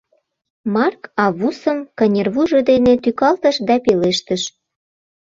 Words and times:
Марк 0.73 1.01
Аввусым 1.25 1.79
кынервуйжо 1.97 2.59
дене 2.69 2.93
тӱкалтыш 3.03 3.55
да 3.67 3.75
пелештыш: 3.85 4.43